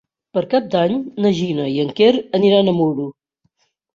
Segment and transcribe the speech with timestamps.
[0.35, 0.93] Per Cap d'Any
[1.25, 2.09] na Gina i en Quer
[2.39, 3.09] aniran a Muro.